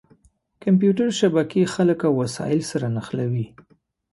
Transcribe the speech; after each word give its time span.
کمپیوټر 0.63 1.07
شبکې 1.19 1.63
خلک 1.73 1.99
او 2.07 2.13
وسایل 2.21 2.61
سره 2.71 2.85
نښلوي. 2.95 3.45